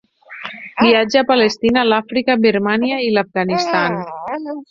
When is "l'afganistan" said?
3.19-4.01